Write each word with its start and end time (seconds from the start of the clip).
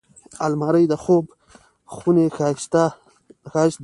الماري 0.45 0.85
د 0.89 0.93
خوب 1.03 1.25
خونې 1.95 2.25
ښايست 2.37 2.73
دی 3.53 3.65